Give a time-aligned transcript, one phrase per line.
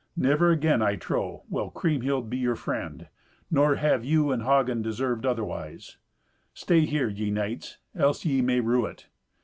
[0.17, 3.07] Never again, I trow, will Kriemhild be your friend,
[3.51, 5.97] nor have you and Hagen deserved otherwise.
[6.55, 9.09] Stay here, ye knights, else ye may rue it.